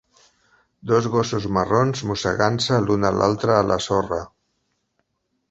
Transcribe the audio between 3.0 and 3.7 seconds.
a l'altre a